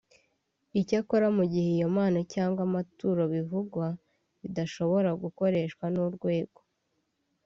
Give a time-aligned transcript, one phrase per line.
[0.79, 3.85] Icyakora mu gihe iyo mpano cyangwa amaturo bivugwa
[4.41, 6.59] bidashobora gukoreshwa n’urwego